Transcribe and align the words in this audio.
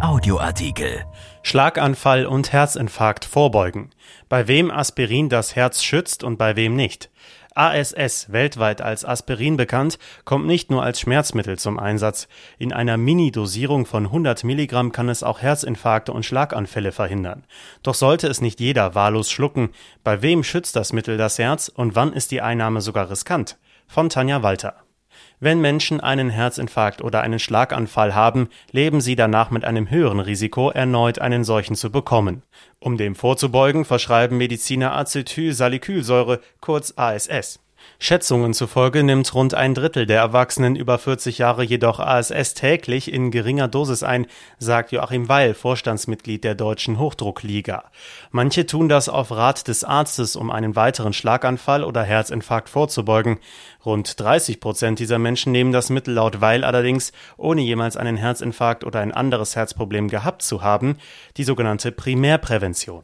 Audioartikel. 0.00 1.06
Schlaganfall 1.42 2.26
und 2.26 2.52
Herzinfarkt 2.52 3.24
vorbeugen. 3.24 3.90
Bei 4.28 4.46
wem 4.46 4.70
Aspirin 4.70 5.30
das 5.30 5.56
Herz 5.56 5.82
schützt 5.82 6.22
und 6.22 6.36
bei 6.36 6.54
wem 6.54 6.76
nicht. 6.76 7.10
ASS, 7.54 8.30
weltweit 8.30 8.82
als 8.82 9.06
Aspirin 9.06 9.56
bekannt, 9.56 9.98
kommt 10.26 10.46
nicht 10.46 10.70
nur 10.70 10.82
als 10.82 11.00
Schmerzmittel 11.00 11.58
zum 11.58 11.78
Einsatz. 11.78 12.28
In 12.58 12.74
einer 12.74 12.98
Mini-Dosierung 12.98 13.86
von 13.86 14.04
100 14.04 14.44
Milligramm 14.44 14.92
kann 14.92 15.08
es 15.08 15.22
auch 15.22 15.40
Herzinfarkte 15.40 16.12
und 16.12 16.26
Schlaganfälle 16.26 16.92
verhindern. 16.92 17.44
Doch 17.82 17.94
sollte 17.94 18.28
es 18.28 18.42
nicht 18.42 18.60
jeder 18.60 18.94
wahllos 18.94 19.30
schlucken. 19.30 19.70
Bei 20.04 20.20
wem 20.20 20.44
schützt 20.44 20.76
das 20.76 20.92
Mittel 20.92 21.16
das 21.16 21.38
Herz 21.38 21.68
und 21.68 21.94
wann 21.94 22.12
ist 22.12 22.32
die 22.32 22.42
Einnahme 22.42 22.82
sogar 22.82 23.08
riskant? 23.08 23.56
Von 23.86 24.10
Tanja 24.10 24.42
Walter. 24.42 24.85
Wenn 25.38 25.60
Menschen 25.60 26.00
einen 26.00 26.30
Herzinfarkt 26.30 27.02
oder 27.02 27.20
einen 27.20 27.38
Schlaganfall 27.38 28.14
haben, 28.14 28.48
leben 28.70 29.02
sie 29.02 29.16
danach 29.16 29.50
mit 29.50 29.64
einem 29.64 29.90
höheren 29.90 30.20
Risiko, 30.20 30.70
erneut 30.70 31.18
einen 31.18 31.44
solchen 31.44 31.76
zu 31.76 31.92
bekommen. 31.92 32.42
Um 32.78 32.96
dem 32.96 33.14
vorzubeugen, 33.14 33.84
verschreiben 33.84 34.38
Mediziner 34.38 34.96
Acetylsalicylsäure, 34.96 36.40
kurz 36.60 36.94
ASS. 36.96 37.60
Schätzungen 37.98 38.52
zufolge 38.52 39.02
nimmt 39.02 39.34
rund 39.34 39.54
ein 39.54 39.74
Drittel 39.74 40.04
der 40.04 40.20
Erwachsenen 40.20 40.76
über 40.76 40.98
40 40.98 41.38
Jahre 41.38 41.64
jedoch 41.64 41.98
ASS 41.98 42.52
täglich 42.52 43.10
in 43.10 43.30
geringer 43.30 43.68
Dosis 43.68 44.02
ein, 44.02 44.26
sagt 44.58 44.92
Joachim 44.92 45.30
Weil, 45.30 45.54
Vorstandsmitglied 45.54 46.44
der 46.44 46.54
Deutschen 46.54 46.98
Hochdruckliga. 46.98 47.84
Manche 48.30 48.66
tun 48.66 48.90
das 48.90 49.08
auf 49.08 49.30
Rat 49.30 49.66
des 49.68 49.82
Arztes, 49.82 50.36
um 50.36 50.50
einen 50.50 50.76
weiteren 50.76 51.14
Schlaganfall 51.14 51.84
oder 51.84 52.02
Herzinfarkt 52.02 52.68
vorzubeugen. 52.68 53.38
Rund 53.84 54.20
30 54.20 54.60
Prozent 54.60 54.98
dieser 54.98 55.18
Menschen 55.18 55.52
nehmen 55.52 55.72
das 55.72 55.88
Mittel 55.88 56.12
laut 56.14 56.40
Weil 56.42 56.64
allerdings, 56.64 57.12
ohne 57.38 57.62
jemals 57.62 57.96
einen 57.96 58.16
Herzinfarkt 58.16 58.84
oder 58.84 59.00
ein 59.00 59.12
anderes 59.12 59.56
Herzproblem 59.56 60.08
gehabt 60.08 60.42
zu 60.42 60.60
haben, 60.60 60.98
die 61.38 61.44
sogenannte 61.44 61.92
Primärprävention. 61.92 63.02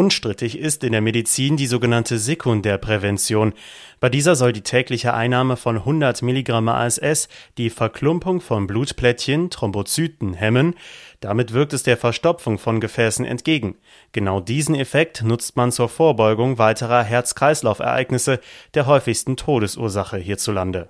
Unstrittig 0.00 0.58
ist 0.58 0.82
in 0.82 0.92
der 0.92 1.02
Medizin 1.02 1.58
die 1.58 1.66
sogenannte 1.66 2.18
Sekundärprävention. 2.18 3.52
Bei 4.00 4.08
dieser 4.08 4.34
soll 4.34 4.54
die 4.54 4.62
tägliche 4.62 5.12
Einnahme 5.12 5.58
von 5.58 5.76
100 5.76 6.22
Milligramm 6.22 6.70
ASS 6.70 7.28
die 7.58 7.68
Verklumpung 7.68 8.40
von 8.40 8.66
Blutplättchen, 8.66 9.50
Thrombozyten 9.50 10.32
hemmen. 10.32 10.74
Damit 11.20 11.52
wirkt 11.52 11.74
es 11.74 11.82
der 11.82 11.98
Verstopfung 11.98 12.56
von 12.58 12.80
Gefäßen 12.80 13.26
entgegen. 13.26 13.76
Genau 14.12 14.40
diesen 14.40 14.74
Effekt 14.74 15.22
nutzt 15.22 15.56
man 15.56 15.70
zur 15.70 15.90
Vorbeugung 15.90 16.56
weiterer 16.56 17.02
Herz-Kreislauf-Ereignisse, 17.02 18.40
der 18.72 18.86
häufigsten 18.86 19.36
Todesursache 19.36 20.16
hierzulande. 20.16 20.88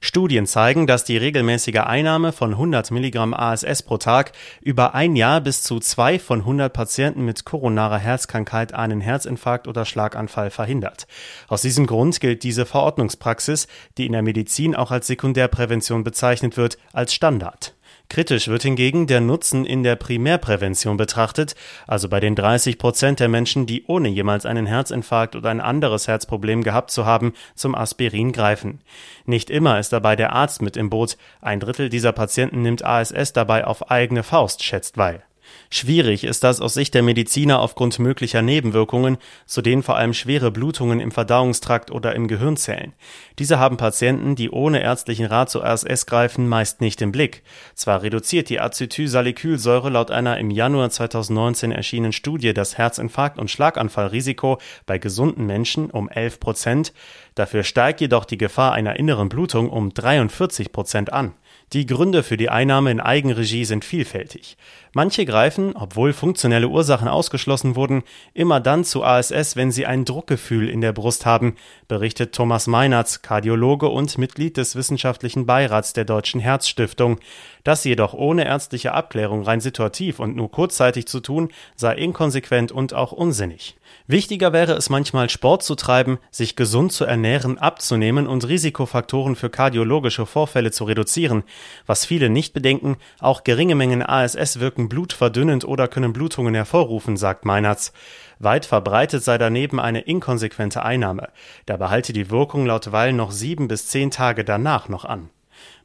Studien 0.00 0.46
zeigen, 0.46 0.86
dass 0.86 1.04
die 1.04 1.16
regelmäßige 1.16 1.80
Einnahme 1.80 2.32
von 2.32 2.52
100 2.52 2.90
Milligramm 2.90 3.34
ASS 3.34 3.82
pro 3.82 3.98
Tag 3.98 4.32
über 4.60 4.94
ein 4.94 5.16
Jahr 5.16 5.40
bis 5.40 5.62
zu 5.62 5.80
zwei 5.80 6.18
von 6.18 6.40
100 6.40 6.72
Patienten 6.72 7.24
mit 7.24 7.44
koronarer 7.44 7.98
Herzkrankheit 7.98 8.74
einen 8.74 9.00
Herzinfarkt 9.00 9.68
oder 9.68 9.84
Schlaganfall 9.84 10.50
verhindert. 10.50 11.06
Aus 11.48 11.62
diesem 11.62 11.86
Grund 11.86 12.20
gilt 12.20 12.42
diese 12.42 12.66
Verordnungspraxis, 12.66 13.66
die 13.98 14.06
in 14.06 14.12
der 14.12 14.22
Medizin 14.22 14.74
auch 14.74 14.90
als 14.90 15.06
Sekundärprävention 15.06 16.04
bezeichnet 16.04 16.56
wird, 16.56 16.78
als 16.92 17.14
Standard. 17.14 17.74
Kritisch 18.10 18.48
wird 18.48 18.64
hingegen 18.64 19.06
der 19.06 19.20
Nutzen 19.20 19.64
in 19.64 19.84
der 19.84 19.94
Primärprävention 19.94 20.96
betrachtet, 20.96 21.54
also 21.86 22.08
bei 22.08 22.18
den 22.18 22.34
30 22.34 22.76
Prozent 22.76 23.20
der 23.20 23.28
Menschen, 23.28 23.66
die 23.66 23.84
ohne 23.86 24.08
jemals 24.08 24.46
einen 24.46 24.66
Herzinfarkt 24.66 25.36
oder 25.36 25.48
ein 25.48 25.60
anderes 25.60 26.08
Herzproblem 26.08 26.64
gehabt 26.64 26.90
zu 26.90 27.06
haben, 27.06 27.34
zum 27.54 27.76
Aspirin 27.76 28.32
greifen. 28.32 28.80
Nicht 29.26 29.48
immer 29.48 29.78
ist 29.78 29.92
dabei 29.92 30.16
der 30.16 30.32
Arzt 30.32 30.60
mit 30.60 30.76
im 30.76 30.90
Boot. 30.90 31.16
Ein 31.40 31.60
Drittel 31.60 31.88
dieser 31.88 32.10
Patienten 32.10 32.62
nimmt 32.62 32.84
ASS 32.84 33.32
dabei 33.32 33.64
auf 33.64 33.92
eigene 33.92 34.24
Faust, 34.24 34.64
schätzt 34.64 34.98
Weil. 34.98 35.22
Schwierig 35.70 36.24
ist 36.24 36.42
das 36.42 36.60
aus 36.60 36.74
Sicht 36.74 36.94
der 36.94 37.02
Mediziner 37.02 37.60
aufgrund 37.60 37.98
möglicher 37.98 38.42
Nebenwirkungen, 38.42 39.18
zu 39.46 39.62
denen 39.62 39.82
vor 39.82 39.96
allem 39.96 40.14
schwere 40.14 40.50
Blutungen 40.50 41.00
im 41.00 41.12
Verdauungstrakt 41.12 41.90
oder 41.90 42.14
im 42.14 42.26
Gehirn 42.26 42.56
zählen. 42.56 42.92
Diese 43.38 43.58
haben 43.58 43.76
Patienten, 43.76 44.34
die 44.34 44.50
ohne 44.50 44.82
ärztlichen 44.82 45.26
Rat 45.26 45.50
zu 45.50 45.62
ASS 45.62 46.06
greifen, 46.06 46.48
meist 46.48 46.80
nicht 46.80 47.00
im 47.02 47.12
Blick. 47.12 47.42
Zwar 47.74 48.02
reduziert 48.02 48.48
die 48.48 48.60
Acetylsalicylsäure 48.60 49.90
laut 49.90 50.10
einer 50.10 50.38
im 50.38 50.50
Januar 50.50 50.90
2019 50.90 51.72
erschienenen 51.72 52.12
Studie 52.12 52.52
das 52.52 52.76
Herzinfarkt- 52.76 53.38
und 53.38 53.50
Schlaganfallrisiko 53.50 54.58
bei 54.86 54.98
gesunden 54.98 55.46
Menschen 55.46 55.90
um 55.90 56.08
11 56.08 56.40
Prozent, 56.40 56.92
dafür 57.34 57.62
steigt 57.62 58.00
jedoch 58.00 58.24
die 58.24 58.38
Gefahr 58.38 58.72
einer 58.72 58.96
inneren 58.96 59.28
Blutung 59.28 59.70
um 59.70 59.94
43 59.94 60.72
Prozent 60.72 61.12
an. 61.12 61.34
Die 61.72 61.86
Gründe 61.86 62.24
für 62.24 62.36
die 62.36 62.50
Einnahme 62.50 62.90
in 62.90 63.00
Eigenregie 63.00 63.64
sind 63.64 63.84
vielfältig. 63.84 64.56
Manche 64.92 65.24
greifen, 65.24 65.76
obwohl 65.76 66.12
funktionelle 66.12 66.66
Ursachen 66.66 67.06
ausgeschlossen 67.06 67.76
wurden, 67.76 68.02
immer 68.34 68.58
dann 68.58 68.82
zu 68.82 69.04
ASS, 69.04 69.54
wenn 69.54 69.70
sie 69.70 69.86
ein 69.86 70.04
Druckgefühl 70.04 70.68
in 70.68 70.80
der 70.80 70.92
Brust 70.92 71.26
haben, 71.26 71.54
berichtet 71.86 72.34
Thomas 72.34 72.66
Meinertz, 72.66 73.22
Kardiologe 73.22 73.88
und 73.88 74.18
Mitglied 74.18 74.56
des 74.56 74.74
wissenschaftlichen 74.74 75.46
Beirats 75.46 75.92
der 75.92 76.04
Deutschen 76.04 76.40
Herzstiftung. 76.40 77.20
Das 77.62 77.84
jedoch 77.84 78.14
ohne 78.14 78.46
ärztliche 78.46 78.92
Abklärung 78.92 79.42
rein 79.42 79.60
situativ 79.60 80.18
und 80.18 80.34
nur 80.34 80.50
kurzzeitig 80.50 81.06
zu 81.06 81.20
tun, 81.20 81.50
sei 81.76 81.94
inkonsequent 81.94 82.72
und 82.72 82.92
auch 82.92 83.12
unsinnig. 83.12 83.76
Wichtiger 84.06 84.52
wäre 84.52 84.72
es 84.72 84.90
manchmal, 84.90 85.30
Sport 85.30 85.62
zu 85.62 85.76
treiben, 85.76 86.18
sich 86.32 86.56
gesund 86.56 86.92
zu 86.92 87.04
ernähren, 87.04 87.58
abzunehmen 87.58 88.26
und 88.26 88.48
Risikofaktoren 88.48 89.36
für 89.36 89.50
kardiologische 89.50 90.26
Vorfälle 90.26 90.72
zu 90.72 90.84
reduzieren. 90.84 91.39
Was 91.86 92.04
viele 92.04 92.30
nicht 92.30 92.52
bedenken, 92.52 92.96
auch 93.20 93.44
geringe 93.44 93.74
Mengen 93.74 94.02
ASS 94.02 94.60
wirken 94.60 94.88
blutverdünnend 94.88 95.64
oder 95.64 95.88
können 95.88 96.12
Blutungen 96.12 96.54
hervorrufen, 96.54 97.16
sagt 97.16 97.44
Meinertz. 97.44 97.92
Weit 98.38 98.66
verbreitet 98.66 99.22
sei 99.22 99.38
daneben 99.38 99.80
eine 99.80 100.00
inkonsequente 100.00 100.82
Einnahme. 100.82 101.28
Da 101.66 101.76
behalte 101.76 102.12
die 102.12 102.30
Wirkung 102.30 102.66
laut 102.66 102.92
Weil 102.92 103.12
noch 103.12 103.32
sieben 103.32 103.68
bis 103.68 103.88
zehn 103.88 104.10
Tage 104.10 104.44
danach 104.44 104.88
noch 104.88 105.04
an. 105.04 105.30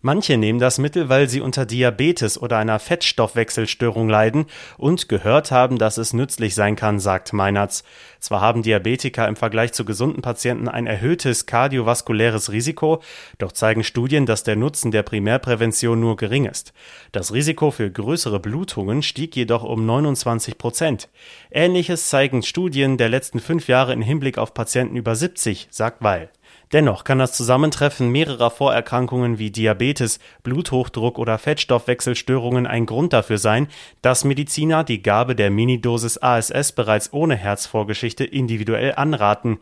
Manche 0.02 0.38
nehmen 0.38 0.60
das 0.60 0.78
Mittel, 0.78 1.10
weil 1.10 1.28
sie 1.28 1.42
unter 1.42 1.66
Diabetes 1.66 2.40
oder 2.40 2.60
einer 2.60 2.78
Fettstoffwechselstörung 2.78 4.08
leiden 4.08 4.46
und 4.78 5.10
gehört 5.10 5.50
haben, 5.50 5.80
dass 5.80 5.98
es 5.98 6.14
nützlich 6.14 6.54
sein 6.54 6.76
kann, 6.76 7.00
sagt 7.00 7.34
Meinertz. 7.34 7.84
Zwar 8.20 8.40
haben 8.40 8.62
Diabetiker 8.62 9.28
im 9.28 9.36
Vergleich 9.36 9.74
zu 9.74 9.84
gesunden 9.84 10.22
Patienten 10.22 10.68
ein 10.68 10.86
erhöhtes 10.86 11.48
kardiovaskuläres 11.48 12.52
Risiko, 12.52 13.02
doch 13.40 13.52
zeigen 13.52 13.84
Studien, 13.84 14.28
dass 14.28 14.44
der 14.44 14.56
Nutzen 14.56 14.92
der 14.92 15.02
Primärprävention 15.02 16.00
nur 16.00 16.18
gering 16.18 16.46
ist. 16.46 16.74
Das 17.12 17.34
Risiko 17.34 17.72
für 17.72 17.90
größere 17.90 18.40
Blutungen 18.40 19.02
stieg 19.02 19.36
jedoch 19.36 19.64
um 19.64 19.88
29 19.88 20.60
Prozent. 20.60 21.10
Ähnliches 21.50 22.10
zeigen 22.10 22.44
Studien 22.44 22.98
der 22.98 23.10
letzten 23.10 23.40
fünf 23.40 23.68
Jahre 23.68 23.94
in 23.94 24.04
Hinblick 24.04 24.38
auf 24.38 24.54
Patienten 24.54 24.98
über 24.98 25.16
70, 25.16 25.68
sagt 25.72 26.04
Weil. 26.04 26.30
Dennoch 26.72 27.04
kann 27.04 27.20
das 27.20 27.34
Zusammentreffen 27.34 28.10
mehrerer 28.10 28.50
Vorerkrankungen 28.50 29.38
wie 29.40 29.52
Diabetes, 29.52 30.20
Bluthochdruck 30.44 31.20
oder 31.20 31.38
Fettstoffwechselstörungen 31.38 32.66
ein 32.68 32.86
Grund 32.86 33.14
dafür 33.14 33.38
sein, 33.38 33.68
dass 34.02 34.26
Mediziner 34.26 34.84
die 34.84 35.02
Gabe 35.02 35.36
der 35.36 35.52
Minidosis 35.52 36.18
ASS 36.18 36.72
bereits 36.72 37.14
ohne 37.14 37.36
Herzvorgeschichte 37.36 38.24
individuell 38.24 38.94
anraten. 38.96 39.60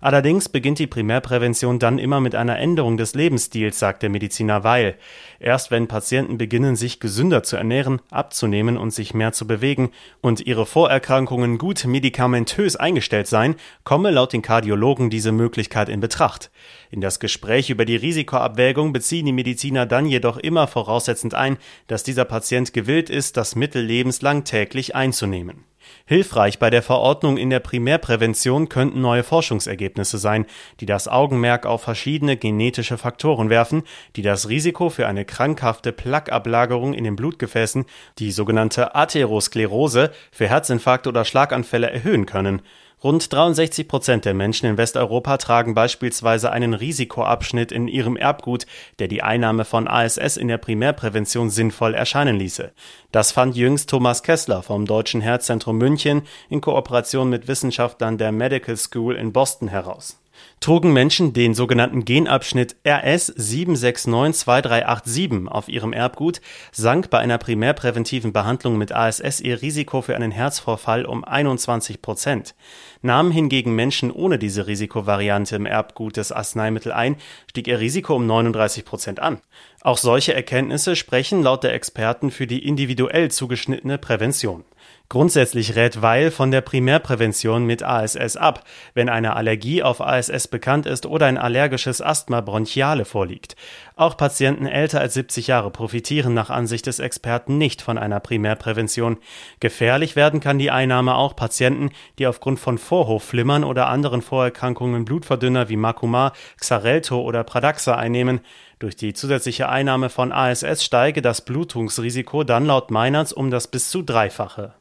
Allerdings 0.00 0.48
beginnt 0.48 0.78
die 0.78 0.86
Primärprävention 0.86 1.78
dann 1.78 1.98
immer 1.98 2.20
mit 2.20 2.34
einer 2.34 2.58
Änderung 2.58 2.96
des 2.96 3.14
Lebensstils, 3.14 3.78
sagt 3.78 4.02
der 4.02 4.10
Mediziner 4.10 4.62
Weil. 4.64 4.96
Erst 5.40 5.70
wenn 5.70 5.88
Patienten 5.88 6.38
beginnen, 6.38 6.76
sich 6.76 7.00
gesünder 7.00 7.42
zu 7.42 7.56
ernähren, 7.56 8.00
abzunehmen 8.10 8.76
und 8.76 8.90
sich 8.90 9.14
mehr 9.14 9.32
zu 9.32 9.46
bewegen 9.46 9.90
und 10.20 10.46
ihre 10.46 10.66
Vorerkrankungen 10.66 11.58
gut 11.58 11.84
medikamentös 11.84 12.76
eingestellt 12.76 13.26
seien, 13.26 13.56
komme 13.84 14.10
laut 14.10 14.32
den 14.32 14.42
Kardiologen 14.42 15.10
diese 15.10 15.32
Möglichkeit 15.32 15.88
in 15.88 16.00
Betracht. 16.00 16.50
In 16.90 17.00
das 17.00 17.20
Gespräch 17.20 17.70
über 17.70 17.84
die 17.84 17.96
Risikoabwägung 17.96 18.92
beziehen 18.92 19.26
die 19.26 19.32
Mediziner 19.32 19.86
dann 19.86 20.06
jedoch 20.06 20.36
immer 20.36 20.66
voraussetzend 20.66 21.34
ein, 21.34 21.58
dass 21.86 22.02
dieser 22.02 22.24
Patient 22.24 22.72
gewillt 22.72 23.10
ist, 23.10 23.36
das 23.36 23.56
Mittel 23.56 23.82
lebenslang 23.82 24.44
täglich 24.44 24.94
einzunehmen. 24.94 25.64
Hilfreich 26.06 26.58
bei 26.58 26.70
der 26.70 26.82
Verordnung 26.82 27.36
in 27.36 27.50
der 27.50 27.60
Primärprävention 27.60 28.68
könnten 28.68 29.00
neue 29.00 29.22
Forschungsergebnisse 29.22 30.18
sein, 30.18 30.46
die 30.80 30.86
das 30.86 31.08
Augenmerk 31.08 31.66
auf 31.66 31.82
verschiedene 31.82 32.36
genetische 32.36 32.98
Faktoren 32.98 33.50
werfen, 33.50 33.82
die 34.14 34.22
das 34.22 34.48
Risiko 34.48 34.88
für 34.88 35.06
eine 35.06 35.24
krankhafte 35.24 35.92
Plaqueablagerung 35.92 36.94
in 36.94 37.04
den 37.04 37.16
Blutgefäßen, 37.16 37.84
die 38.18 38.30
sogenannte 38.30 38.94
Atherosklerose, 38.94 40.12
für 40.30 40.48
Herzinfarkte 40.48 41.08
oder 41.08 41.24
Schlaganfälle 41.24 41.90
erhöhen 41.90 42.26
können 42.26 42.62
Rund 43.06 43.32
63 43.32 43.86
Prozent 43.86 44.24
der 44.24 44.34
Menschen 44.34 44.66
in 44.66 44.78
Westeuropa 44.78 45.36
tragen 45.36 45.74
beispielsweise 45.74 46.50
einen 46.50 46.74
Risikoabschnitt 46.74 47.70
in 47.70 47.86
ihrem 47.86 48.16
Erbgut, 48.16 48.66
der 48.98 49.06
die 49.06 49.22
Einnahme 49.22 49.64
von 49.64 49.86
ASS 49.86 50.36
in 50.36 50.48
der 50.48 50.58
Primärprävention 50.58 51.48
sinnvoll 51.48 51.94
erscheinen 51.94 52.34
ließe. 52.34 52.72
Das 53.12 53.30
fand 53.30 53.54
jüngst 53.54 53.90
Thomas 53.90 54.24
Kessler 54.24 54.64
vom 54.64 54.86
Deutschen 54.86 55.20
Herzzentrum 55.20 55.78
München 55.78 56.22
in 56.50 56.60
Kooperation 56.60 57.30
mit 57.30 57.46
Wissenschaftlern 57.46 58.18
der 58.18 58.32
Medical 58.32 58.76
School 58.76 59.14
in 59.14 59.32
Boston 59.32 59.68
heraus. 59.68 60.18
Trugen 60.60 60.92
Menschen 60.92 61.32
den 61.32 61.54
sogenannten 61.54 62.04
Genabschnitt 62.04 62.76
RS 62.84 63.32
7692387 63.36 65.46
auf 65.46 65.68
ihrem 65.68 65.92
Erbgut, 65.92 66.40
sank 66.72 67.10
bei 67.10 67.18
einer 67.18 67.38
primärpräventiven 67.38 68.32
Behandlung 68.32 68.78
mit 68.78 68.90
ASS 68.90 69.40
ihr 69.40 69.62
Risiko 69.62 70.02
für 70.02 70.16
einen 70.16 70.32
Herzvorfall 70.32 71.04
um 71.04 71.24
21 71.24 72.02
Prozent. 72.02 72.56
Nahmen 73.02 73.30
hingegen 73.30 73.74
Menschen 73.74 74.10
ohne 74.10 74.38
diese 74.38 74.66
Risikovariante 74.66 75.56
im 75.56 75.66
Erbgut 75.66 76.16
des 76.16 76.32
Arzneimittel 76.32 76.92
ein, 76.92 77.16
stieg 77.48 77.68
ihr 77.68 77.78
Risiko 77.78 78.16
um 78.16 78.26
39 78.26 78.84
Prozent 78.84 79.20
an. 79.20 79.40
Auch 79.82 79.98
solche 79.98 80.34
Erkenntnisse 80.34 80.96
sprechen 80.96 81.42
laut 81.42 81.62
der 81.62 81.74
Experten 81.74 82.30
für 82.30 82.46
die 82.46 82.66
individuell 82.66 83.30
zugeschnittene 83.30 83.98
Prävention. 83.98 84.64
Grundsätzlich 85.08 85.76
rät 85.76 86.02
Weil 86.02 86.32
von 86.32 86.50
der 86.50 86.62
Primärprävention 86.62 87.64
mit 87.64 87.84
ASS 87.84 88.36
ab, 88.36 88.64
wenn 88.92 89.08
eine 89.08 89.36
Allergie 89.36 89.84
auf 89.84 90.00
ASS 90.00 90.48
bekannt 90.48 90.84
ist 90.84 91.06
oder 91.06 91.26
ein 91.26 91.38
allergisches 91.38 92.02
Asthma 92.02 92.40
bronchiale 92.40 93.04
vorliegt. 93.04 93.54
Auch 93.94 94.16
Patienten 94.16 94.66
älter 94.66 95.00
als 95.00 95.14
70 95.14 95.46
Jahre 95.46 95.70
profitieren 95.70 96.34
nach 96.34 96.50
Ansicht 96.50 96.86
des 96.86 96.98
Experten 96.98 97.56
nicht 97.56 97.82
von 97.82 97.98
einer 97.98 98.18
Primärprävention. 98.18 99.18
Gefährlich 99.60 100.16
werden 100.16 100.40
kann 100.40 100.58
die 100.58 100.72
Einnahme 100.72 101.14
auch 101.14 101.36
Patienten, 101.36 101.90
die 102.18 102.26
aufgrund 102.26 102.58
von 102.58 102.76
Vorhofflimmern 102.76 103.62
oder 103.62 103.86
anderen 103.86 104.22
Vorerkrankungen 104.22 105.04
Blutverdünner 105.04 105.68
wie 105.68 105.76
Makuma, 105.76 106.32
Xarelto 106.58 107.20
oder 107.20 107.44
Pradaxa 107.44 107.94
einnehmen. 107.94 108.40
Durch 108.78 108.94
die 108.94 109.14
zusätzliche 109.14 109.70
Einnahme 109.70 110.10
von 110.10 110.32
ASS 110.32 110.84
steige 110.84 111.22
das 111.22 111.40
Blutungsrisiko 111.40 112.44
dann 112.44 112.66
laut 112.66 112.90
Meinerts 112.90 113.32
um 113.32 113.50
das 113.50 113.68
bis 113.68 113.88
zu 113.88 114.02
Dreifache. 114.02 114.74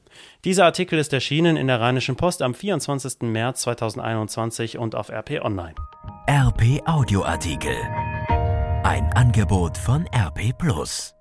Dieser 0.43 0.65
Artikel 0.65 0.99
ist 0.99 1.13
erschienen 1.13 1.55
in 1.55 1.67
der 1.67 1.79
Rheinischen 1.79 2.15
Post 2.17 2.41
am 2.41 2.53
24. 2.53 3.21
März 3.21 3.61
2021 3.61 4.77
und 4.77 4.95
auf 4.95 5.09
RP 5.09 5.41
Online. 5.41 5.75
RP 6.29 6.81
Audioartikel. 6.85 7.75
Ein 8.83 9.11
Angebot 9.13 9.77
von 9.77 10.05
RP 10.13 10.57
Plus. 10.57 11.15